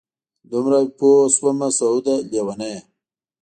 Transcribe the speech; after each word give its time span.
دومره 0.51 0.79
پوه 0.97 1.19
شومه 1.35 1.69
سعوده 1.77 2.15
لېونیه! 2.29 2.79